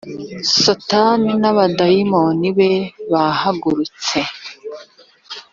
satani 0.61 1.31
n’abadayimoni 1.41 2.49
be 2.57 2.71
bahagurutse 3.11 4.19